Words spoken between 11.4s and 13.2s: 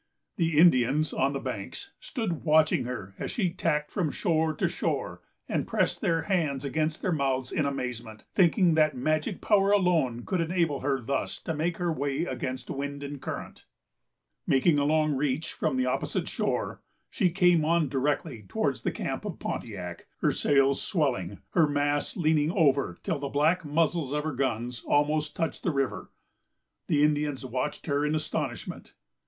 to make her way against wind